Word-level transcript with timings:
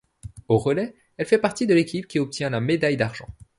Au 0.47 0.57
relais, 0.57 0.95
elle 1.17 1.27
fait 1.27 1.37
partie 1.37 1.67
de 1.67 1.75
l'équipe 1.75 2.07
qui 2.07 2.17
obtient 2.17 2.49
la 2.49 2.59
médaille 2.59 2.97
d'argent. 2.97 3.27